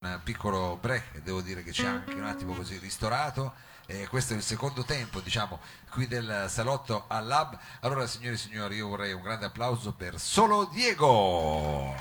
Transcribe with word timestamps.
un 0.00 0.20
piccolo 0.22 0.76
break, 0.80 1.22
devo 1.22 1.40
dire 1.40 1.64
che 1.64 1.72
ci 1.72 1.84
ha 1.84 1.90
anche 1.90 2.14
un 2.14 2.24
attimo 2.24 2.54
così 2.54 2.78
ristorato. 2.78 3.54
Eh, 3.86 4.06
questo 4.06 4.32
è 4.32 4.36
il 4.36 4.42
secondo 4.42 4.84
tempo, 4.84 5.18
diciamo, 5.18 5.58
qui 5.90 6.06
del 6.06 6.46
salotto 6.48 7.06
al 7.08 7.26
lab. 7.26 7.58
Allora, 7.80 8.06
signori 8.06 8.34
e 8.34 8.38
signori, 8.38 8.76
io 8.76 8.86
vorrei 8.86 9.12
un 9.12 9.22
grande 9.22 9.46
applauso 9.46 9.92
per 9.92 10.20
Solo 10.20 10.66
Diego. 10.66 11.96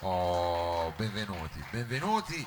Oh, 0.00 0.92
benvenuti, 0.96 1.64
benvenuti. 1.70 2.46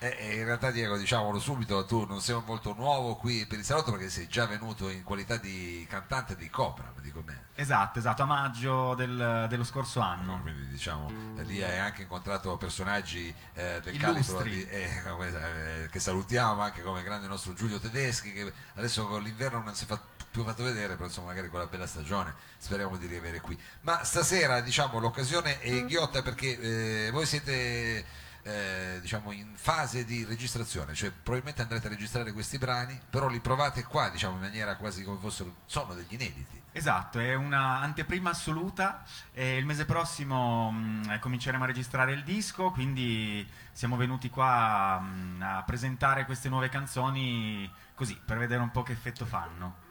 Eh, 0.00 0.16
eh, 0.16 0.34
in 0.36 0.44
realtà 0.44 0.70
Diego, 0.70 0.96
diciamolo 0.96 1.40
subito, 1.40 1.84
tu 1.84 2.04
non 2.06 2.20
sei 2.20 2.40
molto 2.46 2.72
nuovo 2.72 3.16
qui 3.16 3.46
per 3.46 3.58
il 3.58 3.64
salotto 3.64 3.90
perché 3.90 4.08
sei 4.08 4.28
già 4.28 4.46
venuto 4.46 4.88
in 4.88 5.02
qualità 5.02 5.36
di 5.36 5.84
cantante 5.88 6.36
di 6.36 6.48
Copra, 6.48 6.92
dico 7.00 7.20
bene. 7.22 7.46
Esatto, 7.54 7.98
esatto, 7.98 8.22
a 8.22 8.26
maggio 8.26 8.94
del- 8.94 9.46
dello 9.48 9.64
scorso 9.64 9.98
anno. 9.98 10.40
Quindi 10.40 10.68
diciamo, 10.68 11.10
eh, 11.36 11.42
lì 11.42 11.60
hai 11.64 11.78
anche 11.78 12.02
incontrato 12.02 12.56
personaggi 12.56 13.34
eh, 13.54 13.80
del 13.82 13.96
calibro 13.96 14.44
eh, 14.44 14.68
eh, 15.82 15.88
che 15.90 15.98
salutiamo, 15.98 16.62
anche 16.62 16.82
come 16.82 17.02
grande 17.02 17.26
nostro 17.26 17.52
Giulio 17.54 17.80
Tedeschi, 17.80 18.32
che 18.32 18.52
adesso 18.76 19.04
con 19.08 19.20
l'inverno 19.22 19.62
non 19.62 19.74
si 19.74 19.82
è 19.82 19.86
fatto- 19.88 20.16
più 20.30 20.44
fatto 20.44 20.62
vedere, 20.62 20.94
però 20.94 21.06
insomma 21.06 21.28
magari 21.28 21.48
con 21.48 21.58
la 21.58 21.66
bella 21.66 21.86
stagione 21.88 22.34
speriamo 22.58 22.96
di 22.96 23.06
riavere 23.06 23.40
qui. 23.40 23.58
Ma 23.80 24.04
stasera 24.04 24.60
diciamo 24.60 25.00
l'occasione 25.00 25.58
è 25.58 25.84
ghiotta 25.86 26.22
perché 26.22 27.06
eh, 27.06 27.10
voi 27.10 27.26
siete 27.26 28.26
eh, 28.42 28.98
diciamo 29.00 29.32
in 29.32 29.54
fase 29.54 30.04
di 30.04 30.24
registrazione, 30.24 30.94
cioè 30.94 31.10
probabilmente 31.10 31.62
andrete 31.62 31.86
a 31.86 31.90
registrare 31.90 32.32
questi 32.32 32.58
brani, 32.58 32.98
però 33.08 33.28
li 33.28 33.40
provate 33.40 33.84
qua, 33.84 34.08
diciamo 34.08 34.34
in 34.34 34.40
maniera 34.40 34.76
quasi 34.76 35.02
come 35.04 35.18
fossero 35.18 35.54
sono 35.66 35.94
degli 35.94 36.14
inediti. 36.14 36.62
Esatto, 36.72 37.18
è 37.18 37.34
una 37.34 37.80
anteprima 37.80 38.30
assoluta. 38.30 39.04
e 39.32 39.56
il 39.56 39.64
mese 39.66 39.84
prossimo 39.84 40.70
mh, 40.70 41.18
cominceremo 41.18 41.64
a 41.64 41.66
registrare 41.66 42.12
il 42.12 42.22
disco, 42.22 42.70
quindi 42.70 43.46
siamo 43.72 43.96
venuti 43.96 44.30
qua 44.30 44.98
mh, 45.00 45.42
a 45.42 45.62
presentare 45.64 46.24
queste 46.24 46.48
nuove 46.48 46.68
canzoni 46.68 47.70
così, 47.94 48.16
per 48.24 48.38
vedere 48.38 48.62
un 48.62 48.70
po' 48.70 48.82
che 48.82 48.92
effetto 48.92 49.26
fanno. 49.26 49.86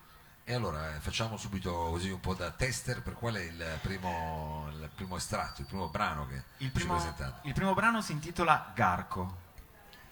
E 0.49 0.53
allora 0.53 0.95
eh, 0.95 0.99
facciamo 1.01 1.35
subito 1.35 1.73
così 1.73 2.09
un 2.09 2.21
po' 2.21 2.33
da 2.33 2.49
tester 2.51 3.01
per 3.01 3.15
qual 3.15 3.33
è 3.35 3.41
il 3.41 3.79
primo, 3.81 4.69
il 4.71 4.89
primo 4.95 5.17
estratto, 5.17 5.59
il 5.59 5.67
primo 5.67 5.89
brano 5.89 6.25
che 6.25 6.41
Il 6.59 6.71
ci 6.73 6.85
presentate. 6.87 7.45
il 7.49 7.53
primo 7.53 7.73
brano 7.73 8.01
si 8.01 8.13
intitola 8.13 8.71
Garco. 8.73 9.39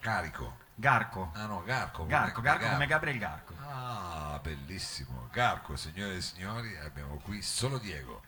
Carico. 0.02 0.58
Garco. 0.76 1.32
Ah 1.36 1.46
no, 1.46 1.64
Garco. 1.64 2.06
Garco, 2.06 2.42
come- 2.42 2.48
Garco 2.50 2.68
come 2.70 2.86
Gabriel 2.86 3.18
Garco. 3.18 3.54
Ah, 3.66 4.38
bellissimo. 4.44 5.30
Garco, 5.32 5.78
signore 5.78 6.18
e 6.18 6.22
signori, 6.22 6.76
abbiamo 6.80 7.16
qui 7.24 7.42
solo 7.42 7.78
Diego. 7.78 8.22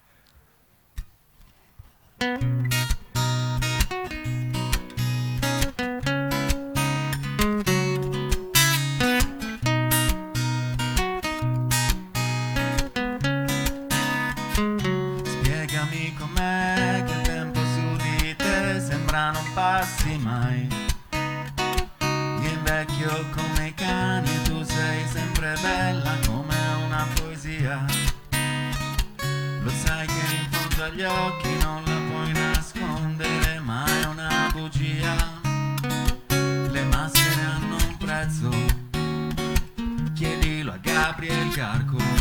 Gabriel 40.84 41.50
Carco. 41.56 42.17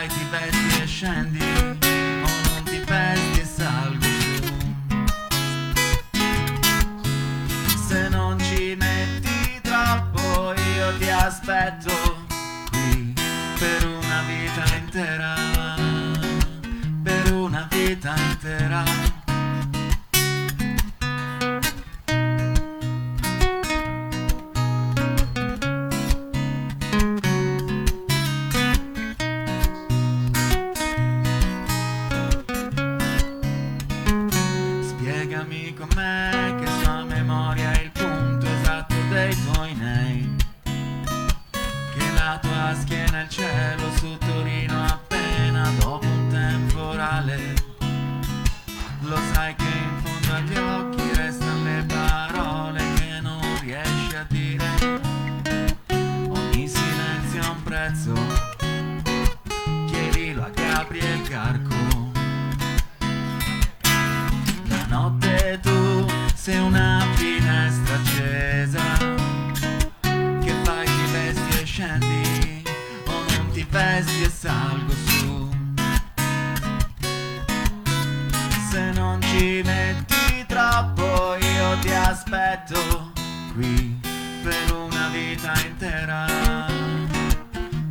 Fai, 0.00 0.08
ti 0.08 0.26
vesti 0.30 0.82
e 0.82 0.86
scendi 0.86 1.79
la 42.70 42.76
tua 42.76 42.82
schiena 42.82 43.20
è 43.20 43.22
il 43.22 43.28
cielo 43.28 43.90
su 43.96 44.19
salgo 74.40 74.94
su. 75.06 75.50
Se 78.70 78.90
non 78.92 79.20
ci 79.20 79.60
metti 79.62 80.46
troppo 80.46 81.34
io 81.34 81.78
ti 81.80 81.90
aspetto 81.90 83.12
qui 83.52 84.00
Per 84.42 84.72
una 84.72 85.08
vita 85.08 85.52
intera. 85.66 86.24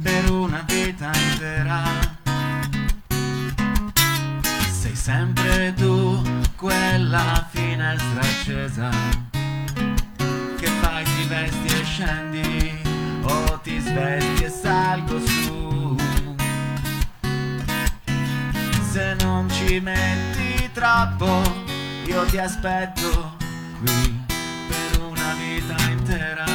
Per 0.02 0.32
una 0.32 0.66
vita 0.68 1.12
intera. 1.14 1.84
Sei 4.72 4.96
sempre 4.96 5.74
tu 5.76 6.20
quella 6.56 7.48
finestra 7.52 8.22
accesa 8.22 8.90
Che 10.58 10.68
fai, 10.82 11.04
ti 11.04 11.24
vesti 11.28 11.68
e 11.68 11.84
scendi 11.84 12.82
O 13.22 13.60
ti 13.62 13.80
svesti 13.80 14.44
e 14.44 14.50
salgo 14.50 15.20
su 15.20 16.09
Se 18.92 19.16
non 19.20 19.48
ci 19.52 19.80
metti 19.80 20.72
troppo 20.74 21.44
Io 22.06 22.26
ti 22.26 22.40
aspetto 22.40 23.38
qui 23.80 24.26
Per 24.68 25.02
una 25.02 25.36
vita 25.36 25.76
intera 25.92 26.46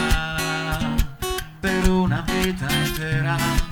Per 1.61 1.89
una 1.89 2.25
vita 2.27 2.67
intera 2.73 3.63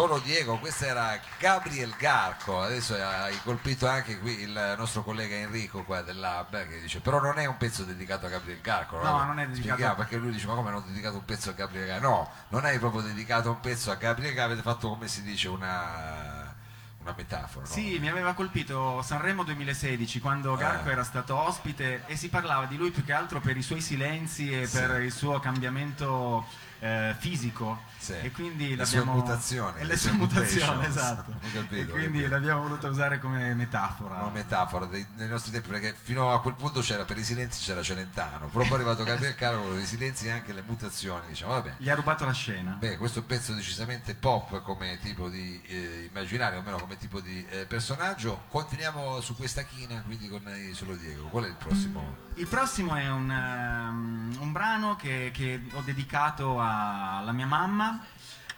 Solo 0.00 0.18
Diego, 0.20 0.56
questo 0.58 0.86
era 0.86 1.20
Gabriel 1.38 1.94
Garco, 1.98 2.62
adesso 2.62 2.94
hai 2.94 3.38
colpito 3.42 3.86
anche 3.86 4.18
qui 4.18 4.40
il 4.40 4.74
nostro 4.78 5.02
collega 5.02 5.34
Enrico 5.34 5.84
qua 5.84 6.00
del 6.00 6.18
Lab 6.18 6.66
che 6.66 6.80
dice 6.80 7.00
però 7.00 7.20
non 7.20 7.38
è 7.38 7.44
un 7.44 7.58
pezzo 7.58 7.84
dedicato 7.84 8.24
a 8.24 8.30
Gabriel 8.30 8.62
Garco. 8.62 8.96
No, 9.02 9.24
non 9.24 9.38
è 9.38 9.46
dedicato 9.46 9.74
Spieghiamo, 9.74 9.94
perché 9.96 10.16
lui 10.16 10.32
dice 10.32 10.46
ma 10.46 10.54
come 10.54 10.70
non 10.70 10.80
ho 10.82 10.86
dedicato 10.86 11.16
un 11.16 11.24
pezzo 11.26 11.50
a 11.50 11.52
Gabriel 11.52 11.86
Garco? 11.86 12.06
No, 12.08 12.30
non 12.48 12.64
hai 12.64 12.78
proprio 12.78 13.02
dedicato 13.02 13.50
un 13.50 13.60
pezzo 13.60 13.90
a 13.90 13.96
Gabriel 13.96 14.32
Garco, 14.32 14.52
avete 14.52 14.66
fatto 14.66 14.88
come 14.88 15.06
si 15.06 15.22
dice 15.22 15.48
una, 15.48 16.54
una 17.02 17.14
metafora. 17.14 17.66
no? 17.66 17.70
Sì, 17.70 17.98
mi 17.98 18.08
aveva 18.08 18.32
colpito 18.32 19.02
Sanremo 19.02 19.42
2016 19.44 20.18
quando 20.18 20.56
Garco 20.56 20.88
Ah. 20.88 20.92
era 20.92 21.04
stato 21.04 21.36
ospite 21.36 22.04
e 22.06 22.16
si 22.16 22.30
parlava 22.30 22.64
di 22.64 22.78
lui 22.78 22.90
più 22.90 23.04
che 23.04 23.12
altro 23.12 23.40
per 23.40 23.54
i 23.54 23.62
suoi 23.62 23.82
silenzi 23.82 24.50
e 24.50 24.66
Sì. 24.66 24.78
per 24.78 25.02
il 25.02 25.12
suo 25.12 25.38
cambiamento 25.40 26.46
eh, 26.80 27.14
fisico. 27.18 27.88
Sì. 28.00 28.14
E 28.14 28.30
quindi 28.30 28.74
Le 28.76 28.84
sue 28.86 28.98
l'abbiamo... 28.98 29.18
mutazioni, 29.18 29.80
e 29.80 29.84
le 29.84 29.96
sue 29.96 30.12
mutazioni, 30.12 30.76
mutations. 30.76 30.86
esatto. 30.96 31.30
Ho 31.32 31.48
capito, 31.52 31.94
e 31.94 31.98
quindi 31.98 32.26
l'abbiamo 32.26 32.62
voluta 32.62 32.88
usare 32.88 33.18
come 33.18 33.54
metafora. 33.54 34.14
una 34.22 34.30
metafora 34.30 34.86
dei, 34.86 35.06
dei 35.14 35.28
nostri 35.28 35.52
tempi 35.52 35.68
perché 35.68 35.94
fino 36.00 36.32
a 36.32 36.40
quel 36.40 36.54
punto 36.54 36.80
c'era 36.80 37.04
per 37.04 37.18
i 37.18 37.24
silenzi 37.24 37.62
c'era 37.62 37.82
Celentano 37.82 38.46
però 38.46 38.60
poi 38.64 38.70
è 38.70 38.74
arrivato 38.76 39.04
Gabriel 39.04 39.34
Caro 39.36 39.60
con 39.62 39.78
i 39.78 39.84
silenzi 39.84 40.26
e 40.26 40.30
anche 40.30 40.54
le 40.54 40.62
mutazioni 40.66 41.26
diciamo 41.28 41.52
vabbè 41.52 41.74
Gli 41.76 41.90
ha 41.90 41.94
rubato 41.94 42.24
la 42.24 42.32
scena. 42.32 42.70
Beh, 42.78 42.96
questo 42.96 43.18
è 43.18 43.22
un 43.22 43.28
pezzo 43.28 43.52
decisamente 43.52 44.14
pop 44.14 44.62
come 44.62 44.98
tipo 45.02 45.28
di 45.28 45.60
eh, 45.66 46.06
immaginario, 46.08 46.60
o 46.60 46.62
meno 46.62 46.78
come 46.78 46.96
tipo 46.96 47.20
di 47.20 47.44
eh, 47.50 47.66
personaggio. 47.66 48.44
Continuiamo 48.48 49.20
su 49.20 49.36
questa 49.36 49.62
china, 49.62 50.00
quindi 50.06 50.28
con 50.28 50.40
eh, 50.48 50.72
Solo 50.72 50.94
Diego. 50.96 51.26
Qual 51.28 51.44
è 51.44 51.48
il 51.48 51.54
prossimo? 51.54 52.16
Il 52.36 52.46
prossimo 52.46 52.94
è 52.94 53.10
un, 53.10 53.30
ehm, 53.30 54.36
un 54.40 54.52
brano 54.52 54.96
che, 54.96 55.30
che 55.34 55.60
ho 55.72 55.82
dedicato 55.82 56.58
a- 56.60 56.68
alla 56.70 57.32
mia 57.32 57.46
mamma, 57.46 58.04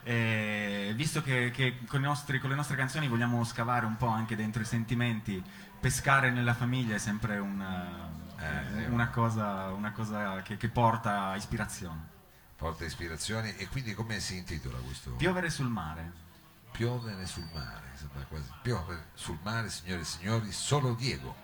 eh, 0.03 0.93
visto 0.97 1.23
che, 1.23 1.51
che 1.51 1.79
con, 1.87 2.01
nostri- 2.01 2.39
con 2.41 2.51
le 2.51 2.57
nostre 2.57 2.77
canzoni 2.77 3.09
vogliamo 3.09 3.43
scavare 3.45 3.87
un 3.87 3.97
po' 3.97 4.09
anche 4.09 4.37
dentro 4.37 4.63
i 4.63 4.65
sentimenti, 4.65 5.43
pescare 5.81 6.31
nella 6.31 6.55
famiglia 6.55 6.95
è 6.95 6.99
sempre 6.99 7.39
un, 7.39 7.61
eh, 7.61 8.21
Eh, 8.45 8.87
una 8.89 9.09
cosa, 9.09 9.69
una 9.69 9.93
cosa 9.93 10.43
che, 10.43 10.57
che 10.57 10.69
porta 10.69 11.35
ispirazione. 11.37 12.11
Porta 12.57 12.85
ispirazioni 12.85 13.55
e 13.57 13.69
quindi 13.69 13.95
come 13.95 14.19
si 14.19 14.37
intitola 14.37 14.79
questo? 14.79 15.11
Piovere 15.13 15.49
sul 15.51 15.69
mare. 15.69 16.13
Piovere 16.73 17.25
sul 17.27 17.49
mare. 17.53 17.81
Piovere 18.63 19.07
sul 19.15 19.39
mare, 19.43 19.69
signore 19.71 20.01
e 20.01 20.05
signori, 20.05 20.51
Solo 20.53 20.95
Diego. 20.95 21.37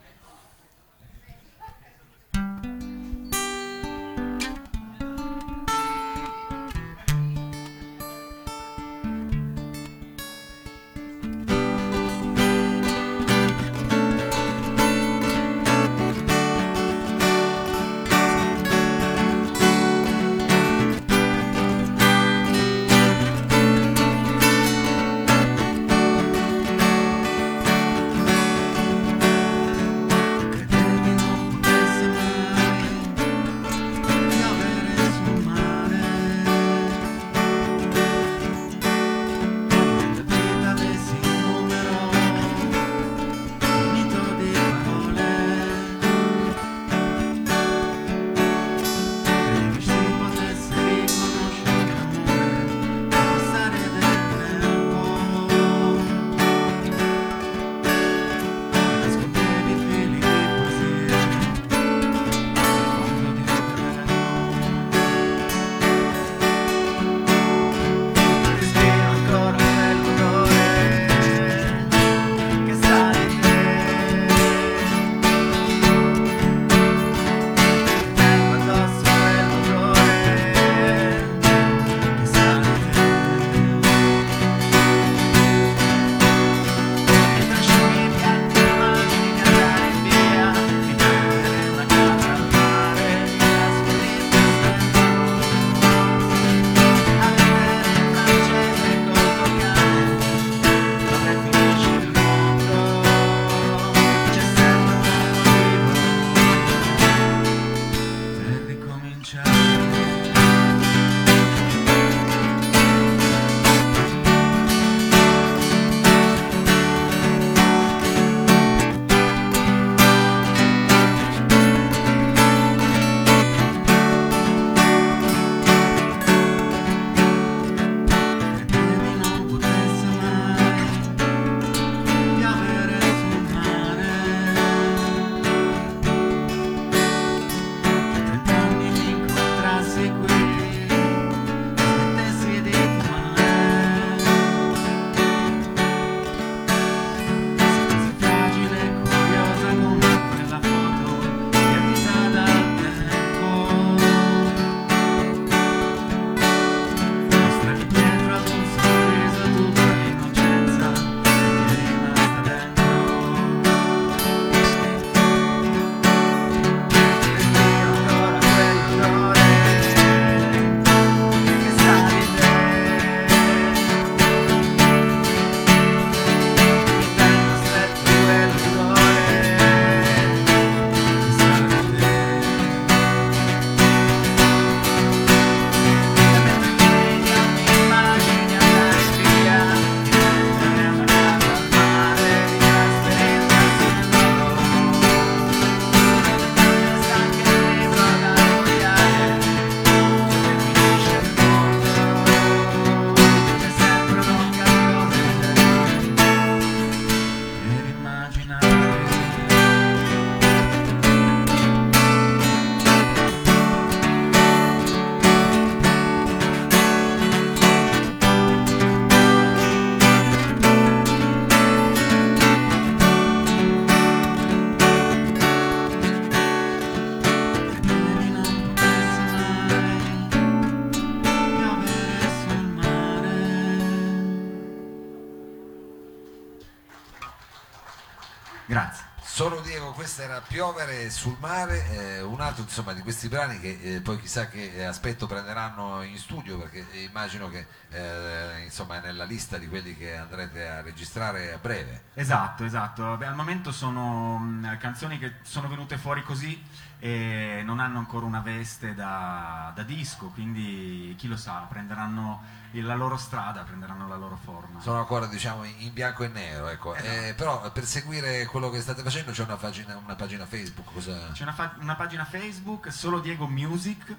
Piovere 240.49 241.11
sul 241.11 241.37
mare, 241.41 241.85
eh, 241.91 242.23
un 242.23 242.41
altro 242.41 242.63
insomma, 242.63 242.95
di 242.95 243.03
questi 243.03 243.29
brani 243.29 243.61
che 243.61 243.79
eh, 243.83 244.01
poi 244.01 244.19
chissà 244.19 244.49
che 244.49 244.73
eh, 244.75 244.85
aspetto 244.85 245.27
prenderanno 245.27 246.03
in 246.03 246.17
studio 246.17 246.59
perché 246.59 246.87
immagino 246.95 247.51
che 247.51 247.67
eh, 247.91 248.63
insomma, 248.65 248.97
è 248.97 249.01
nella 249.05 249.25
lista 249.25 249.59
di 249.59 249.69
quelli 249.69 249.95
che 249.95 250.17
andrete 250.17 250.67
a 250.67 250.81
registrare 250.81 251.53
a 251.53 251.59
breve. 251.59 252.05
Esatto, 252.15 252.65
esatto. 252.65 253.17
Beh, 253.19 253.27
al 253.27 253.35
momento 253.35 253.71
sono 253.73 254.39
mh, 254.39 254.79
canzoni 254.79 255.19
che 255.19 255.35
sono 255.43 255.69
venute 255.69 255.99
fuori 255.99 256.23
così 256.23 256.61
e 257.01 257.63
non 257.65 257.79
hanno 257.79 257.99
ancora 257.99 258.27
una 258.27 258.41
veste 258.41 258.95
da, 258.95 259.73
da 259.75 259.83
disco, 259.83 260.27
quindi 260.29 261.15
chi 261.17 261.29
lo 261.29 261.37
sa, 261.37 261.67
prenderanno 261.69 262.43
la 262.73 262.95
loro 262.95 263.17
strada, 263.17 263.63
prenderanno 263.63 264.09
la 264.09 264.17
loro 264.17 264.37
forma. 264.37 264.81
Sono 264.81 264.99
ancora 264.99 265.27
diciamo 265.27 265.65
in 265.65 265.93
bianco 265.93 266.25
e 266.25 266.29
nero, 266.29 266.69
ecco. 266.69 266.95
Esatto. 266.95 267.27
Eh, 267.27 267.35
però 267.35 267.71
per 267.73 267.85
seguire 267.85 268.45
quello 268.47 268.69
che 268.71 268.81
state 268.81 269.03
facendo 269.03 269.31
c'è 269.31 269.45
una 269.45 269.57
pagina, 269.57 269.97
una 269.97 270.17
pagina 270.17 270.45
Facebook, 270.45 270.93
cosa... 270.93 271.31
C'è 271.33 271.45
una, 271.45 271.53
fa- 271.53 271.77
una 271.81 271.95
pagina 271.95 272.25
Facebook, 272.25 272.93
solo 272.93 273.21
Diego 273.21 273.47
Music, 273.47 274.15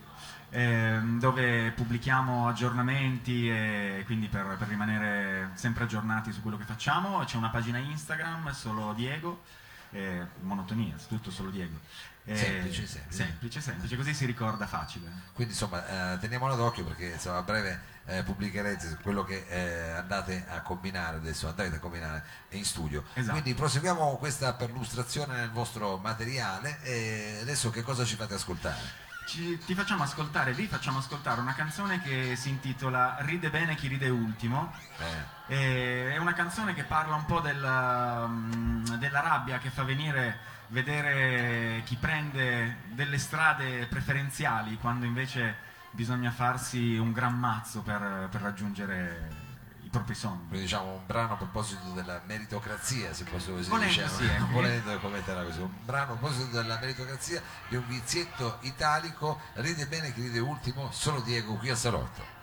ehm, 0.50 1.19
dove 1.19 1.71
pubblichiamo 1.71 2.48
aggiornamenti 2.48 3.50
e 3.50 4.03
quindi 4.05 4.27
per, 4.27 4.55
per 4.57 4.67
rimanere 4.67 5.51
sempre 5.53 5.83
aggiornati 5.83 6.31
su 6.31 6.41
quello 6.41 6.57
che 6.57 6.65
facciamo. 6.65 7.19
C'è 7.25 7.38
una 7.38 7.50
pagina 7.50 7.77
Instagram, 7.77 8.51
solo 8.51 8.93
Diego, 8.93 9.43
eh, 9.91 10.25
monotonia, 10.41 10.95
tutto 11.07 11.29
solo 11.29 11.50
Diego. 11.50 11.77
Eh, 12.31 12.36
Semplice, 12.38 12.86
semplice. 12.86 13.24
semplice, 13.24 13.62
semplice, 13.62 13.95
così 13.95 14.13
si 14.13 14.25
ricorda 14.25 14.67
facile. 14.67 15.09
Quindi 15.33 15.53
insomma 15.53 16.13
eh, 16.13 16.17
teniamolo 16.19 16.55
d'occhio 16.55 16.83
perché 16.86 17.05
insomma, 17.07 17.38
a 17.38 17.41
breve 17.41 17.81
eh, 18.05 18.21
pubblicherete 18.24 19.00
quello 19.01 19.24
che 19.24 19.45
eh, 19.50 19.89
andate 19.98 20.45
a 20.48 20.62
combinare 20.62 21.17
adesso, 21.17 21.48
andrete 21.48 21.77
a 21.77 21.79
combinare 21.79 22.24
in 22.50 22.63
studio. 22.65 23.03
Esatto. 23.13 23.31
Quindi 23.31 23.55
proseguiamo 23.55 24.17
questa 24.17 24.53
perlustrazione 24.53 25.38
nel 25.38 25.50
vostro 25.50 25.98
materiale 25.98 26.79
e 26.83 27.39
adesso 27.41 27.71
che 27.71 27.81
cosa 27.81 28.05
ci 28.05 28.15
fate 28.15 28.36
ascoltare? 28.36 29.07
Ci- 29.25 29.57
ti 29.65 29.74
facciamo 29.75 30.03
ascoltare, 30.03 30.53
vi 30.53 30.67
facciamo 30.67 31.00
ascoltare 31.00 31.39
una 31.41 31.53
canzone 31.53 32.00
che 32.01 32.36
si 32.36 32.50
intitola 32.50 33.17
Ride 33.21 33.50
bene 33.50 33.74
chi 33.75 33.88
ride 33.88 34.09
ultimo. 34.09 34.71
Eh, 35.48 35.53
E 35.55 36.13
È 36.13 36.17
una 36.17 36.33
canzone 36.33 36.75
che 36.75 36.83
parla 36.83 37.15
un 37.15 37.25
po' 37.25 37.39
della, 37.39 38.27
mm, 38.27 38.86
della 38.98 39.19
rabbia 39.19 39.57
che 39.57 39.69
fa 39.71 39.83
venire 39.83 40.57
vedere 40.69 41.81
chi 41.85 41.95
prende 41.95 42.77
delle 42.93 43.17
strade 43.17 43.85
preferenziali 43.88 44.77
quando 44.77 45.05
invece 45.05 45.67
bisogna 45.91 46.31
farsi 46.31 46.97
un 46.97 47.11
gran 47.11 47.38
mazzo 47.38 47.81
per, 47.81 48.27
per 48.29 48.41
raggiungere 48.41 49.47
i 49.83 49.89
propri 49.89 50.13
sogni. 50.13 50.45
quindi 50.47 50.61
diciamo 50.61 50.91
un 50.93 51.05
brano 51.05 51.33
a 51.33 51.35
proposito 51.35 51.89
della 51.93 52.21
meritocrazia, 52.25 53.11
se 53.13 53.23
posso 53.23 53.53
così 53.53 53.69
Volendo, 53.69 53.93
diciamo, 53.93 54.17
sì, 54.17 54.25
ecco. 54.25 54.45
volendo 54.53 54.99
commettere 54.99 55.43
così, 55.45 55.59
un 55.61 55.71
brano 55.83 56.13
a 56.13 56.15
proposito 56.15 56.61
della 56.61 56.77
meritocrazia 56.79 57.41
di 57.67 57.75
un 57.75 57.88
vizietto 57.88 58.59
italico, 58.61 59.41
ride 59.53 59.88
bene 59.88 60.13
chi 60.13 60.21
ride 60.21 60.39
ultimo, 60.39 60.91
solo 60.91 61.21
Diego 61.21 61.55
qui 61.55 61.69
a 61.69 61.75
Salotto. 61.75 62.38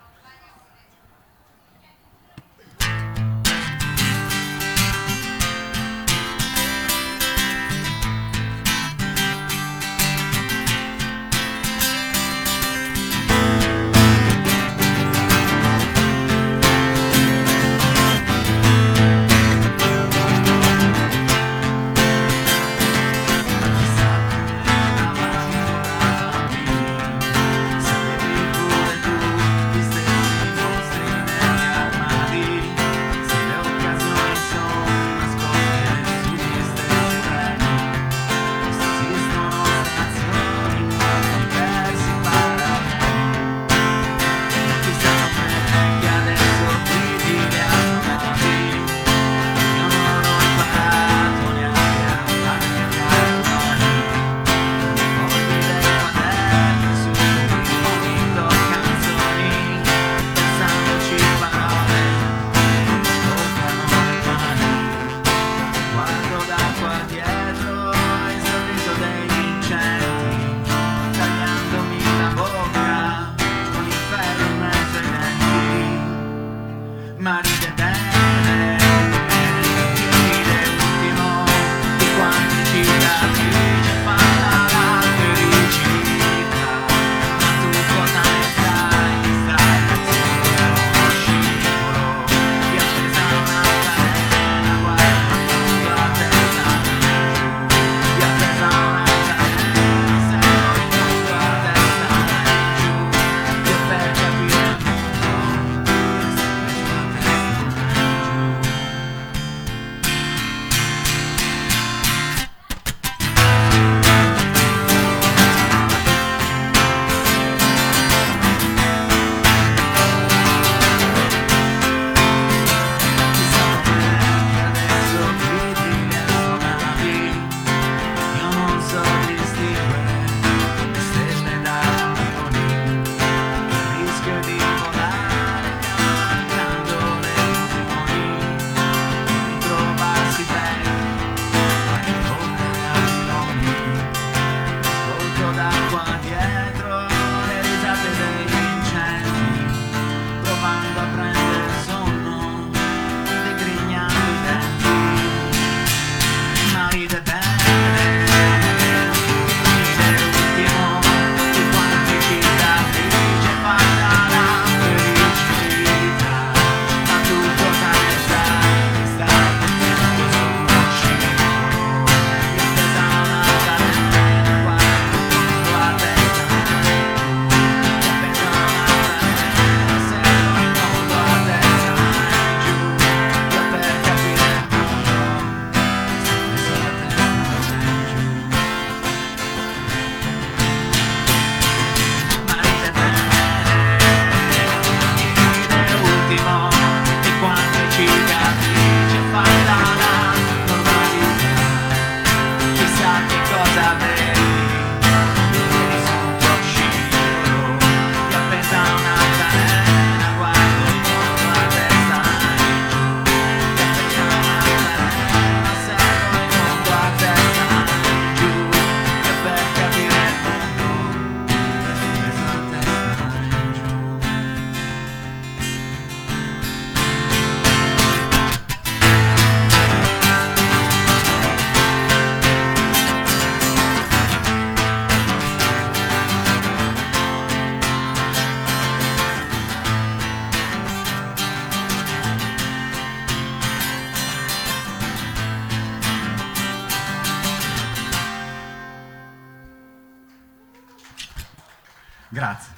Grazie. 252.29 252.73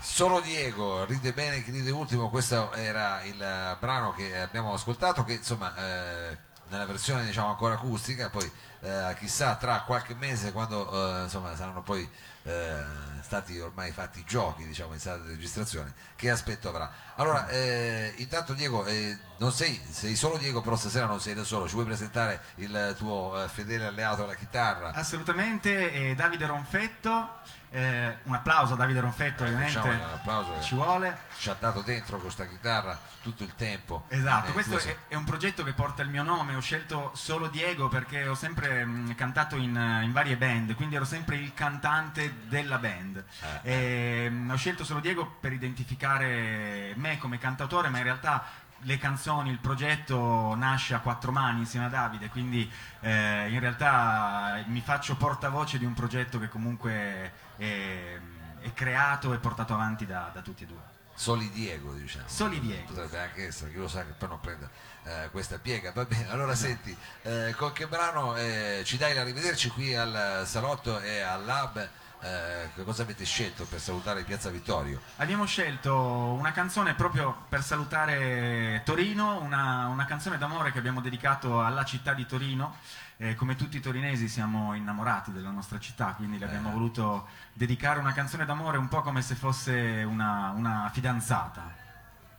Solo 0.00 0.40
Diego, 0.40 1.04
ride 1.04 1.32
bene 1.32 1.62
chi 1.62 1.70
ride 1.70 1.90
ultimo, 1.90 2.30
questo 2.30 2.72
era 2.72 3.22
il 3.24 3.76
brano 3.80 4.12
che 4.14 4.40
abbiamo 4.40 4.72
ascoltato 4.72 5.24
che 5.24 5.34
insomma 5.34 5.74
eh, 5.76 6.38
nella 6.68 6.86
versione 6.86 7.24
diciamo 7.24 7.48
ancora 7.48 7.74
acustica, 7.74 8.30
poi 8.30 8.50
eh, 8.80 9.16
chissà 9.18 9.56
tra 9.56 9.82
qualche 9.82 10.14
mese 10.14 10.52
quando 10.52 11.18
eh, 11.18 11.22
insomma 11.24 11.54
saranno 11.56 11.82
poi 11.82 12.08
eh, 12.44 12.84
stati 13.20 13.58
ormai 13.58 13.90
fatti 13.90 14.20
i 14.20 14.24
giochi 14.24 14.64
diciamo 14.64 14.92
in 14.92 15.00
sala 15.00 15.18
di 15.18 15.28
registrazione, 15.28 15.92
che 16.14 16.30
aspetto 16.30 16.68
avrà. 16.68 16.90
Allora, 17.16 17.48
eh, 17.48 18.14
intanto 18.18 18.52
Diego, 18.54 18.86
eh, 18.86 19.18
non 19.38 19.50
sei, 19.52 19.80
sei 19.90 20.14
solo 20.14 20.36
Diego, 20.38 20.60
però 20.62 20.76
stasera 20.76 21.06
non 21.06 21.20
sei 21.20 21.34
da 21.34 21.42
solo, 21.42 21.66
ci 21.66 21.74
vuoi 21.74 21.86
presentare 21.86 22.40
il 22.56 22.94
tuo 22.96 23.44
fedele 23.52 23.86
alleato 23.86 24.22
alla 24.22 24.34
chitarra? 24.34 24.92
Assolutamente, 24.92 26.14
Davide 26.14 26.46
Ronfetto, 26.46 27.40
eh, 27.76 28.16
un 28.22 28.34
applauso 28.34 28.72
a 28.72 28.76
Davide 28.76 29.00
Ronfetto 29.00 29.44
ovviamente, 29.44 29.78
applauso 29.78 30.54
che 30.54 30.62
ci 30.62 30.74
vuole. 30.74 31.18
ci 31.36 31.50
ha 31.50 31.56
dato 31.58 31.82
dentro 31.82 32.18
questa 32.18 32.46
chitarra 32.46 32.98
tutto 33.20 33.42
il 33.42 33.54
tempo. 33.54 34.04
Esatto, 34.08 34.48
Eh, 34.48 34.52
questo 34.52 34.78
è, 34.78 34.96
è 35.08 35.14
un 35.14 35.24
progetto 35.24 35.62
che 35.62 35.74
porta 35.74 36.02
il 36.02 36.08
mio 36.08 36.22
nome, 36.22 36.54
ho 36.54 36.60
scelto 36.60 37.10
solo 37.14 37.48
Diego 37.48 37.88
perché 37.88 38.26
ho 38.26 38.34
sempre 38.34 38.82
mh, 38.84 39.14
cantato 39.14 39.56
in, 39.56 39.76
eh, 39.76 40.04
in 40.04 40.12
varie 40.12 40.36
band, 40.36 40.74
quindi 40.74 40.94
ero 40.94 41.04
sempre 41.04 41.36
il 41.36 41.52
cantante 41.52 42.48
della 42.48 42.78
band. 42.78 43.22
Eh. 43.62 44.24
E, 44.24 44.30
mh, 44.30 44.50
ho 44.50 44.56
scelto 44.56 44.82
solo 44.82 45.00
Diego 45.00 45.26
per 45.38 45.52
identificare 45.52 46.92
me 46.96 47.18
come 47.18 47.38
cantautore, 47.38 47.90
ma 47.90 47.98
in 47.98 48.04
realtà 48.04 48.42
le 48.80 48.98
canzoni, 48.98 49.50
il 49.50 49.58
progetto 49.58 50.54
nasce 50.54 50.94
a 50.94 51.00
quattro 51.00 51.32
mani 51.32 51.60
insieme 51.60 51.86
a 51.86 51.88
Davide, 51.88 52.28
quindi 52.28 52.70
eh, 53.00 53.48
in 53.50 53.58
realtà 53.58 54.62
mi 54.66 54.80
faccio 54.80 55.16
portavoce 55.16 55.78
di 55.78 55.84
un 55.84 55.94
progetto 55.94 56.38
che 56.38 56.48
comunque 56.48 57.44
è, 57.56 58.18
è 58.60 58.72
creato 58.72 59.32
e 59.32 59.38
portato 59.38 59.74
avanti 59.74 60.06
da, 60.06 60.30
da 60.32 60.40
tutti 60.40 60.64
e 60.64 60.66
due. 60.66 60.94
Soli 61.14 61.50
Diego, 61.50 61.92
diciamo. 61.94 62.28
Soli 62.28 62.60
Diego. 62.60 62.92
Potrebbe 62.92 63.18
anche 63.18 63.46
essere, 63.46 63.70
chi 63.70 63.78
lo 63.78 63.88
sa 63.88 64.04
che 64.04 64.12
poi 64.12 64.28
non 64.28 64.40
prenda 64.40 64.68
eh, 65.04 65.28
questa 65.30 65.58
piega. 65.58 65.92
Va 65.92 66.04
bene, 66.04 66.28
allora 66.30 66.54
senti, 66.54 66.94
eh, 67.22 67.54
con 67.56 67.72
che 67.72 67.86
brano 67.86 68.36
eh, 68.36 68.82
ci 68.84 68.98
dai 68.98 69.14
l'arrivederci 69.14 69.70
qui 69.70 69.94
al 69.94 70.42
salotto 70.44 71.00
e 71.00 71.20
al 71.20 71.44
lab? 71.44 71.88
Eh, 72.20 72.70
che 72.74 72.82
cosa 72.82 73.02
avete 73.02 73.24
scelto 73.24 73.64
per 73.66 73.78
salutare 73.78 74.24
Piazza 74.24 74.50
Vittorio? 74.50 75.00
Abbiamo 75.16 75.44
scelto 75.44 75.94
una 76.38 76.50
canzone 76.52 76.94
proprio 76.94 77.44
per 77.48 77.62
salutare 77.62 78.82
Torino, 78.84 79.40
una, 79.40 79.86
una 79.86 80.04
canzone 80.06 80.38
d'amore 80.38 80.72
che 80.72 80.78
abbiamo 80.78 81.00
dedicato 81.00 81.62
alla 81.62 81.84
città 81.84 82.14
di 82.14 82.26
Torino. 82.26 82.76
Eh, 83.18 83.34
come 83.34 83.56
tutti 83.56 83.78
i 83.78 83.80
torinesi 83.80 84.28
siamo 84.28 84.74
innamorati 84.74 85.32
della 85.32 85.50
nostra 85.50 85.78
città, 85.78 86.12
quindi 86.14 86.38
le 86.38 86.44
abbiamo 86.46 86.68
Eh. 86.68 86.72
voluto 86.72 87.28
dedicare 87.54 87.98
una 87.98 88.12
canzone 88.12 88.44
d'amore 88.44 88.76
un 88.76 88.88
po' 88.88 89.00
come 89.00 89.22
se 89.22 89.34
fosse 89.34 90.02
una, 90.06 90.50
una 90.54 90.90
fidanzata, 90.92 91.72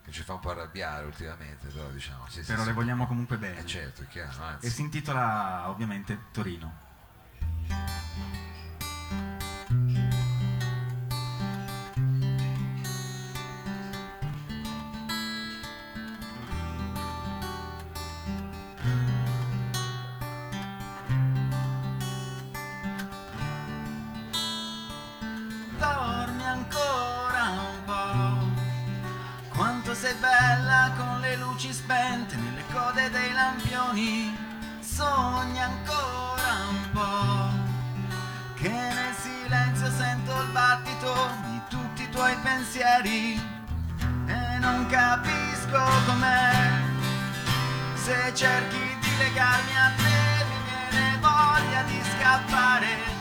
Che 0.03 0.11
ci 0.11 0.21
fa 0.21 0.33
un 0.33 0.39
po' 0.39 0.51
arrabbiare 0.51 1.05
ultimamente, 1.05 1.67
però 1.67 1.87
diciamo. 1.89 2.25
Sì, 2.27 2.41
sì, 2.43 2.51
però 2.51 2.61
sì. 2.61 2.67
le 2.67 2.73
vogliamo 2.73 3.07
comunque 3.07 3.37
bene. 3.37 3.59
Eh, 3.59 3.65
certo, 3.65 4.03
è 4.03 4.07
chiaro, 4.07 4.57
E 4.59 4.69
si 4.69 4.81
intitola 4.81 5.63
ovviamente 5.67 6.25
Torino. 6.31 6.85
Ancora 26.57 27.43
un 27.69 27.83
po'. 27.85 29.55
Quanto 29.55 29.93
sei 29.93 30.13
bella 30.15 30.91
con 30.97 31.19
le 31.19 31.35
luci 31.37 31.71
spente 31.71 32.35
nelle 32.35 32.63
code 32.71 33.09
dei 33.09 33.31
lampioni. 33.33 34.35
Sogna 34.79 35.65
ancora 35.65 36.49
un 36.69 36.91
po'. 36.91 37.49
Che 38.55 38.69
nel 38.69 39.13
silenzio 39.15 39.91
sento 39.91 40.41
il 40.41 40.49
battito 40.51 41.13
di 41.45 41.61
tutti 41.69 42.03
i 42.03 42.09
tuoi 42.09 42.35
pensieri. 42.41 43.39
E 44.25 44.57
non 44.59 44.85
capisco 44.87 45.81
com'è. 46.05 46.85
Se 47.93 48.31
cerchi 48.33 48.97
di 49.01 49.17
legarmi 49.17 49.75
a 49.75 49.91
te 49.95 50.45
mi 50.49 50.89
viene 50.89 51.17
voglia 51.19 51.81
di 51.83 52.01
scappare 52.03 53.16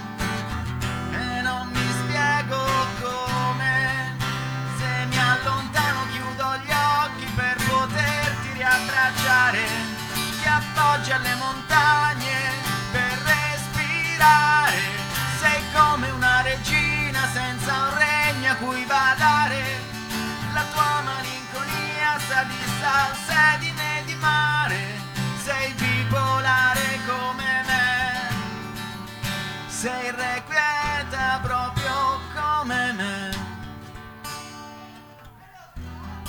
sei 29.77 30.07
irrequieta 30.07 31.39
proprio 31.43 32.19
come 32.35 32.93
me. 32.93 33.31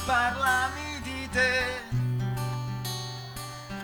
Parlami 0.05 0.99
di 1.01 1.29
te, 1.29 1.81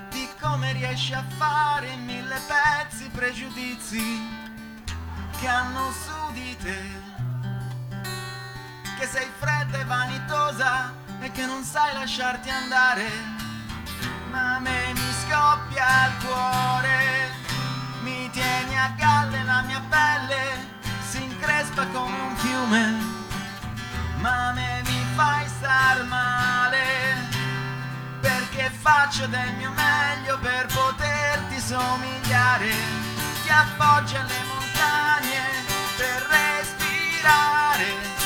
di 0.09 0.27
come 0.41 0.73
riesci 0.73 1.13
a 1.13 1.23
fare 1.37 1.87
in 1.87 2.03
mille 2.03 2.41
pezzi 2.45 3.07
pregiudizi 3.07 4.21
che 5.39 5.47
hanno 5.47 5.91
su 5.91 6.33
di 6.33 6.57
te. 6.57 6.81
Che 8.99 9.07
sei 9.07 9.29
fredda 9.39 9.79
e 9.79 9.85
vanitosa 9.85 10.93
e 11.21 11.31
che 11.31 11.45
non 11.45 11.63
sai 11.63 11.93
lasciarti 11.93 12.49
andare. 12.49 13.42
Faccio 28.83 29.25
del 29.27 29.53
mio 29.53 29.71
meglio 29.71 30.37
per 30.39 30.65
poterti 30.65 31.57
somigliare. 31.57 32.69
Ti 33.41 33.49
appoggi 33.49 34.17
alle 34.17 34.43
montagne 34.49 35.39
per 35.95 36.27
respirare 36.29 38.22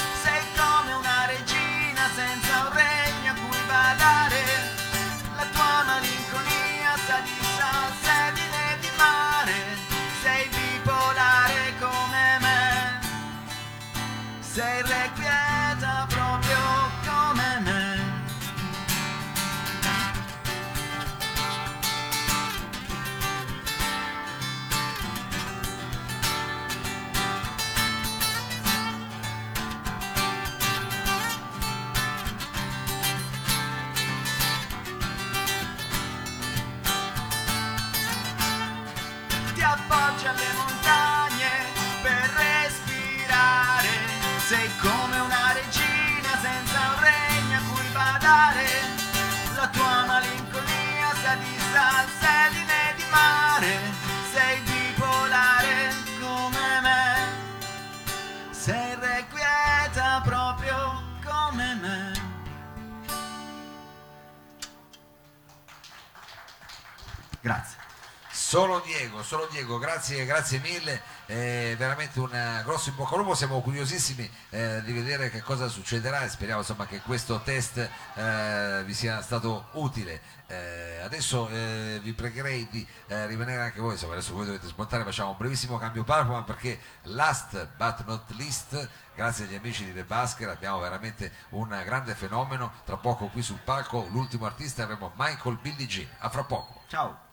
Solo 68.48 68.80
Diego, 68.80 69.24
solo 69.24 69.46
Diego, 69.52 69.78
grazie, 69.78 70.24
grazie 70.24 70.60
mille, 70.60 71.02
eh, 71.26 71.76
veramente 71.78 72.18
un 72.22 72.34
eh, 72.34 72.62
grosso 72.64 72.88
in 72.88 72.96
bocca 72.96 73.16
al 73.16 73.20
lupo, 73.20 73.36
siamo 73.36 73.60
curiosissimi 73.60 74.32
eh, 74.52 74.82
di 74.86 74.94
vedere 74.94 75.30
che 75.30 75.42
cosa 75.42 75.68
succederà 75.68 76.22
e 76.22 76.30
speriamo 76.30 76.62
insomma, 76.62 76.86
che 76.86 77.02
questo 77.02 77.42
test 77.42 77.78
eh, 77.78 78.84
vi 78.86 78.94
sia 78.94 79.22
stato 79.22 79.68
utile. 79.74 80.22
Eh, 80.48 81.02
adesso 81.04 81.50
eh, 81.50 82.00
vi 82.02 82.14
pregherei 82.14 82.70
di 82.72 82.88
rimanere 83.08 83.64
anche 83.64 83.82
voi, 83.82 83.92
insomma, 83.92 84.14
adesso 84.14 84.34
voi 84.34 84.46
dovete 84.46 84.68
smontare, 84.68 85.04
facciamo 85.04 85.32
un 85.32 85.38
brevissimo 85.38 85.78
cambio 85.78 86.06
palco, 86.06 86.32
ma 86.32 86.44
perché 86.44 86.80
last 87.02 87.68
but 87.76 88.06
not 88.06 88.30
least, 88.38 88.90
grazie 89.14 89.44
agli 89.44 89.56
amici 89.56 89.84
di 89.84 89.94
The 89.94 90.06
Basker 90.06 90.48
abbiamo 90.48 90.80
veramente 90.80 91.34
un 91.50 91.68
grande 91.84 92.16
fenomeno, 92.16 92.72
tra 92.86 92.96
poco 92.96 93.28
qui 93.28 93.42
sul 93.42 93.60
palco 93.62 94.08
l'ultimo 94.10 94.46
artista 94.46 94.84
avremo 94.84 95.12
Michael 95.18 95.58
Billie 95.62 95.86
G, 95.86 96.08
a 96.20 96.30
fra 96.30 96.46
poco. 96.46 96.84
Ciao. 96.88 97.27